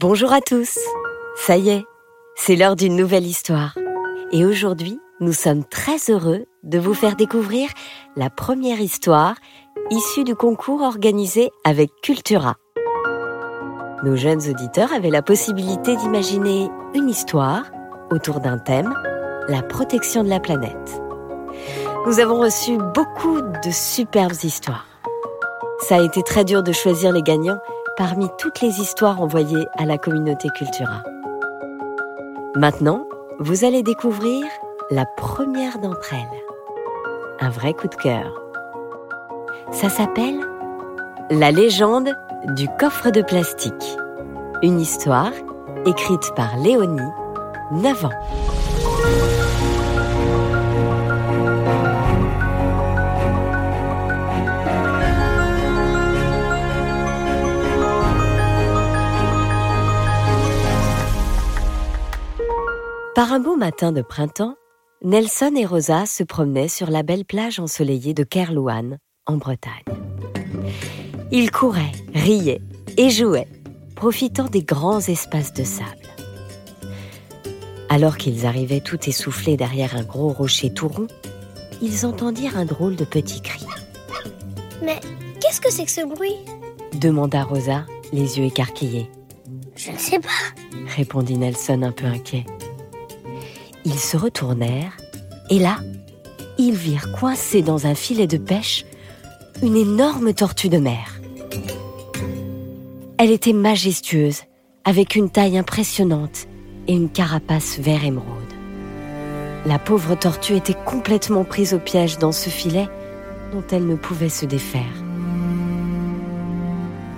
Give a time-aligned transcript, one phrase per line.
[0.00, 0.78] Bonjour à tous
[1.34, 1.84] Ça y est,
[2.36, 3.76] c'est l'heure d'une nouvelle histoire.
[4.30, 7.68] Et aujourd'hui, nous sommes très heureux de vous faire découvrir
[8.14, 9.34] la première histoire
[9.90, 12.54] issue du concours organisé avec Cultura.
[14.04, 17.64] Nos jeunes auditeurs avaient la possibilité d'imaginer une histoire
[18.12, 18.94] autour d'un thème,
[19.48, 21.02] la protection de la planète.
[22.06, 24.86] Nous avons reçu beaucoup de superbes histoires.
[25.80, 27.58] Ça a été très dur de choisir les gagnants
[27.98, 31.02] parmi toutes les histoires envoyées à la communauté Cultura.
[32.54, 33.04] Maintenant,
[33.40, 34.46] vous allez découvrir
[34.92, 36.42] la première d'entre elles.
[37.40, 38.40] Un vrai coup de cœur.
[39.72, 40.38] Ça s'appelle
[41.30, 42.10] La légende
[42.54, 43.98] du coffre de plastique.
[44.62, 45.32] Une histoire
[45.84, 47.10] écrite par Léonie,
[47.72, 49.47] 9 ans.
[63.18, 64.54] Par un beau matin de printemps,
[65.02, 69.72] Nelson et Rosa se promenaient sur la belle plage ensoleillée de Kerlouan, en Bretagne.
[71.32, 72.60] Ils couraient, riaient
[72.96, 73.48] et jouaient,
[73.96, 75.88] profitant des grands espaces de sable.
[77.88, 81.08] Alors qu'ils arrivaient tout essoufflés derrière un gros rocher tout rond,
[81.82, 83.66] ils entendirent un drôle de petit cri.
[84.80, 85.00] Mais
[85.40, 86.36] qu'est-ce que c'est que ce bruit?
[87.00, 89.10] demanda Rosa, les yeux écarquillés.
[89.74, 90.28] Je ne sais pas,
[90.96, 92.46] répondit Nelson un peu inquiet.
[93.90, 94.98] Ils se retournèrent
[95.48, 95.78] et là,
[96.58, 98.84] ils virent coincée dans un filet de pêche
[99.62, 101.22] une énorme tortue de mer.
[103.16, 104.42] Elle était majestueuse,
[104.84, 106.48] avec une taille impressionnante
[106.86, 108.52] et une carapace vert émeraude.
[109.64, 112.88] La pauvre tortue était complètement prise au piège dans ce filet
[113.54, 114.82] dont elle ne pouvait se défaire.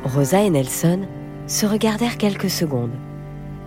[0.05, 1.01] Rosa et Nelson
[1.49, 2.95] se regardèrent quelques secondes,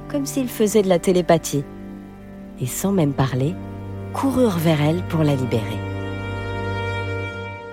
[0.07, 1.65] comme s'ils faisaient de la télépathie
[2.63, 3.53] et sans même parler,
[4.13, 5.79] coururent vers elle pour la libérer.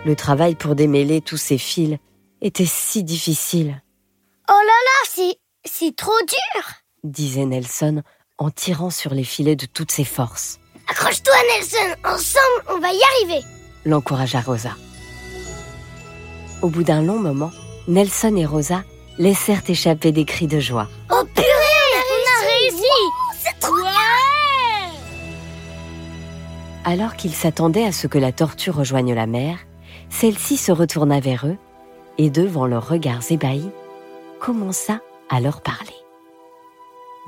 [0.04, 1.96] Le travail pour démêler tous ces fils
[2.42, 3.82] était si difficile.
[4.48, 6.62] Oh là là, c'est, c'est trop dur
[7.04, 8.02] disait Nelson
[8.38, 10.58] en tirant sur les filets de toutes ses forces.
[10.88, 13.44] Accroche-toi Nelson, ensemble on va y arriver
[13.86, 14.76] l'encouragea Rosa.
[16.60, 17.50] Au bout d'un long moment,
[17.88, 18.84] Nelson et Rosa
[19.16, 20.88] laissèrent échapper des cris de joie.
[21.10, 21.24] Oh
[26.84, 29.58] alors qu'ils s'attendaient à ce que la tortue rejoigne la mer,
[30.08, 31.56] celle-ci se retourna vers eux
[32.18, 33.70] et, devant leurs regards ébahis,
[34.40, 35.94] commença à leur parler.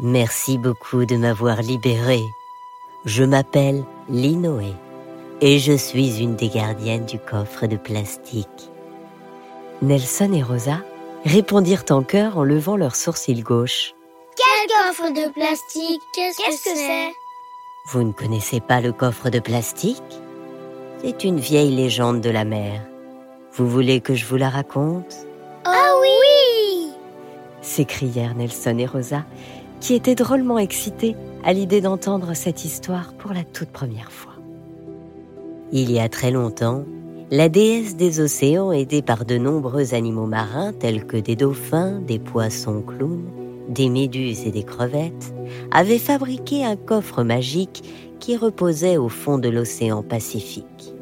[0.00, 2.20] Merci beaucoup de m'avoir libéré.
[3.04, 4.72] Je m'appelle Linoé
[5.40, 8.48] et je suis une des gardiennes du coffre de plastique.
[9.82, 10.78] Nelson et Rosa
[11.24, 13.94] répondirent en chœur en levant leur sourcil gauche.
[14.36, 16.00] Quel coffre de plastique?
[16.14, 17.21] Qu'est-ce que c'est?
[17.86, 20.02] Vous ne connaissez pas le coffre de plastique?
[21.02, 22.80] C'est une vieille légende de la mer.
[23.54, 25.26] Vous voulez que je vous la raconte?
[25.64, 26.90] Ah oui
[27.60, 29.24] s'écrièrent Nelson et Rosa,
[29.80, 34.34] qui étaient drôlement excités à l'idée d'entendre cette histoire pour la toute première fois.
[35.72, 36.84] Il y a très longtemps,
[37.30, 42.18] la déesse des océans, aidée par de nombreux animaux marins tels que des dauphins, des
[42.18, 43.24] poissons clowns,
[43.68, 45.34] des méduses et des crevettes,
[45.70, 47.82] avait fabriqué un coffre magique
[48.20, 50.94] qui reposait au fond de l'océan Pacifique.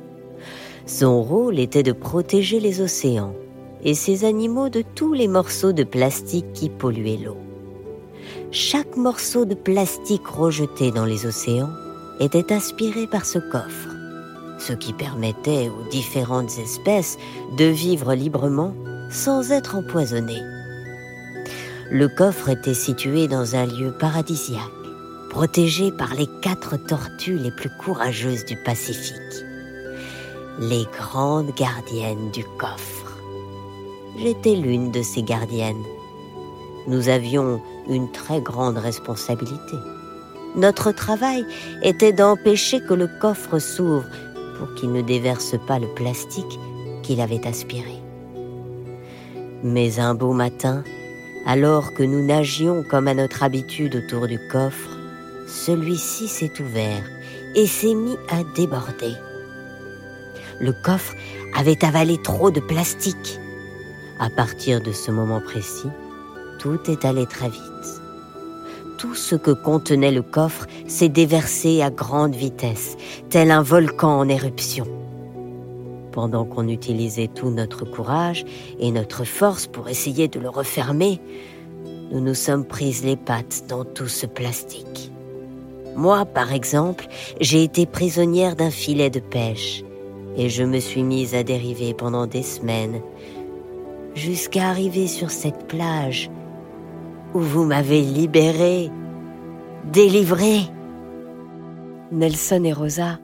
[0.87, 3.34] Son rôle était de protéger les océans
[3.84, 7.37] et ces animaux de tous les morceaux de plastique qui polluaient l'eau.
[8.50, 11.71] Chaque morceau de plastique rejeté dans les océans
[12.19, 13.94] était aspiré par ce coffre,
[14.59, 17.16] ce qui permettait aux différentes espèces
[17.56, 18.75] de vivre librement
[19.10, 20.42] sans être empoisonnées.
[21.93, 24.62] Le coffre était situé dans un lieu paradisiaque,
[25.28, 29.45] protégé par les quatre tortues les plus courageuses du Pacifique,
[30.61, 33.19] les grandes gardiennes du coffre.
[34.19, 35.83] J'étais l'une de ces gardiennes.
[36.87, 39.77] Nous avions une très grande responsabilité.
[40.54, 41.45] Notre travail
[41.83, 44.07] était d'empêcher que le coffre s'ouvre
[44.59, 46.60] pour qu'il ne déverse pas le plastique
[47.03, 48.01] qu'il avait aspiré.
[49.65, 50.84] Mais un beau matin,
[51.47, 54.97] alors que nous nagions comme à notre habitude autour du coffre,
[55.47, 57.03] celui-ci s'est ouvert
[57.54, 59.15] et s'est mis à déborder.
[60.60, 61.15] Le coffre
[61.57, 63.41] avait avalé trop de plastique.
[64.19, 65.89] À partir de ce moment précis,
[66.59, 67.63] tout est allé très vite.
[68.98, 72.98] Tout ce que contenait le coffre s'est déversé à grande vitesse,
[73.31, 74.99] tel un volcan en éruption.
[76.12, 78.45] Pendant qu'on utilisait tout notre courage
[78.78, 81.21] et notre force pour essayer de le refermer,
[82.10, 85.12] nous nous sommes prises les pattes dans tout ce plastique.
[85.97, 87.07] Moi, par exemple,
[87.41, 89.84] j'ai été prisonnière d'un filet de pêche
[90.36, 93.01] et je me suis mise à dériver pendant des semaines
[94.15, 96.30] jusqu'à arriver sur cette plage
[97.34, 98.91] où vous m'avez libérée,
[99.92, 100.62] délivrée.
[102.10, 103.18] Nelson et Rosa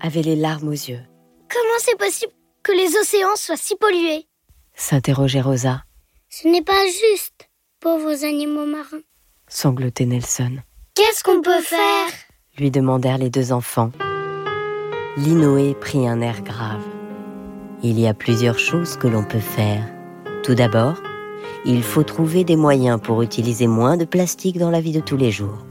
[0.00, 1.09] avaient les larmes aux yeux.
[1.52, 2.32] Comment c'est possible
[2.62, 4.26] que les océans soient si pollués
[4.74, 5.84] s'interrogeait Rosa.
[6.28, 7.50] Ce n'est pas juste,
[7.80, 9.02] pauvres animaux marins.
[9.48, 10.58] Sanglotait Nelson.
[10.94, 12.08] Qu'est-ce qu'on peut faire
[12.58, 13.90] lui demandèrent les deux enfants.
[15.16, 16.82] Linoé prit un air grave.
[17.82, 19.82] Il y a plusieurs choses que l'on peut faire.
[20.42, 20.96] Tout d'abord,
[21.64, 25.16] il faut trouver des moyens pour utiliser moins de plastique dans la vie de tous
[25.16, 25.64] les jours.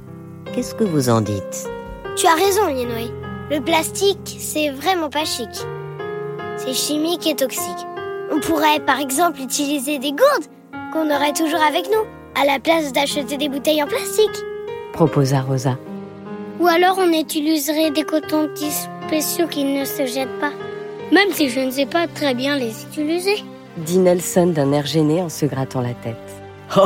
[0.54, 1.68] Qu'est-ce que vous en dites?
[2.16, 3.12] Tu as raison, Linoé.
[3.52, 5.50] Le plastique, c'est vraiment pas chic.
[6.58, 7.88] C'est chimique et toxique.
[8.32, 10.46] On pourrait par exemple utiliser des gourdes
[10.94, 12.06] qu'on aurait toujours avec nous,
[12.40, 14.44] à la place d'acheter des bouteilles en plastique.
[14.94, 15.80] Proposa Rosa.
[16.60, 20.52] Ou alors on utiliserait des cotons-tiges spéciaux qui ne se jettent pas.
[21.12, 23.44] Même si je ne sais pas très bien les utiliser.
[23.78, 26.16] Dit Nelson d'un air gêné en se grattant la tête.
[26.78, 26.86] Oh,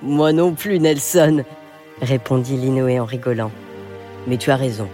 [0.00, 1.44] moi non plus, Nelson,
[2.00, 3.50] répondit Linoé en rigolant.
[4.26, 4.88] Mais tu as raison.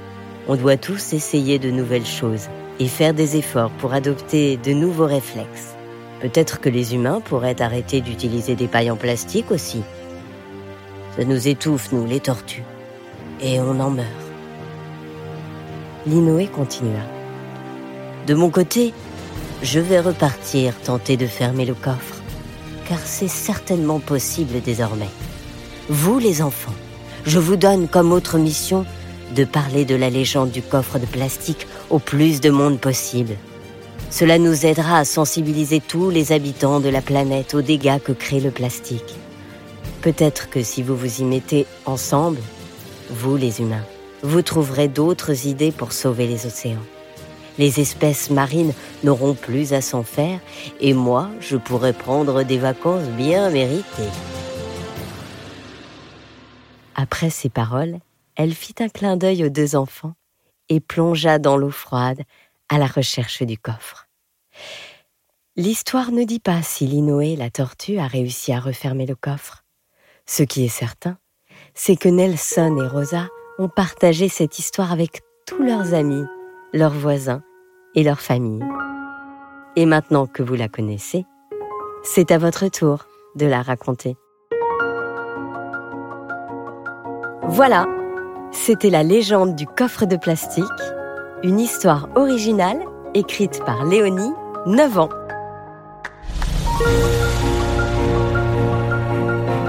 [0.53, 2.49] On doit tous essayer de nouvelles choses
[2.81, 5.77] et faire des efforts pour adopter de nouveaux réflexes.
[6.21, 9.81] Peut-être que les humains pourraient arrêter d'utiliser des pailles en plastique aussi.
[11.17, 12.65] Ça nous étouffe, nous, les tortues.
[13.41, 14.09] Et on en meurt.
[16.05, 17.05] Linoé continua.
[18.27, 18.93] De mon côté,
[19.63, 22.17] je vais repartir tenter de fermer le coffre,
[22.89, 25.11] car c'est certainement possible désormais.
[25.89, 26.75] Vous, les enfants,
[27.25, 28.85] je vous donne comme autre mission
[29.35, 33.37] de parler de la légende du coffre de plastique au plus de monde possible.
[34.11, 38.41] Cela nous aidera à sensibiliser tous les habitants de la planète aux dégâts que crée
[38.41, 39.15] le plastique.
[40.03, 42.41] Peut-être que si vous vous y mettez ensemble,
[43.11, 43.85] vous les humains,
[44.23, 46.87] vous trouverez d'autres idées pour sauver les océans.
[47.59, 48.73] Les espèces marines
[49.05, 50.41] n'auront plus à s'en faire
[50.81, 53.85] et moi, je pourrai prendre des vacances bien méritées.
[56.95, 57.99] Après ces paroles,
[58.37, 60.15] elle fit un clin d'œil aux deux enfants
[60.69, 62.23] et plongea dans l'eau froide
[62.69, 64.07] à la recherche du coffre.
[65.57, 69.65] L'histoire ne dit pas si Linoé, la tortue, a réussi à refermer le coffre.
[70.27, 71.19] Ce qui est certain,
[71.75, 73.29] c'est que Nelson et Rosa
[73.59, 76.25] ont partagé cette histoire avec tous leurs amis,
[76.73, 77.43] leurs voisins
[77.95, 78.65] et leurs familles.
[79.77, 81.25] Et maintenant que vous la connaissez,
[82.03, 84.17] c'est à votre tour de la raconter.
[87.43, 87.87] Voilà,
[88.53, 90.65] c'était la légende du coffre de plastique,
[91.43, 92.79] une histoire originale
[93.15, 94.33] écrite par Léonie,
[94.67, 95.09] 9 ans.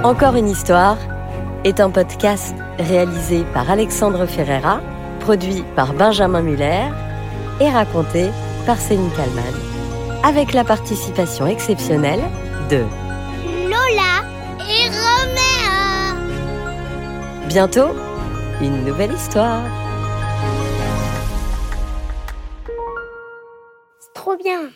[0.03, 0.97] Encore une histoire
[1.63, 4.81] est un podcast réalisé par Alexandre Ferreira,
[5.19, 6.89] produit par Benjamin Muller
[7.59, 8.31] et raconté
[8.65, 9.53] par Céline Kalman,
[10.23, 12.21] avec la participation exceptionnelle
[12.69, 12.83] de
[13.65, 14.25] Lola
[14.59, 16.17] et Roméo.
[17.47, 17.89] Bientôt,
[18.61, 19.63] une nouvelle histoire.
[23.99, 24.69] C'est trop bien.